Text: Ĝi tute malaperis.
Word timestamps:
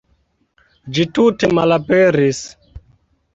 Ĝi 0.97 1.05
tute 1.17 1.51
malaperis. 1.59 2.41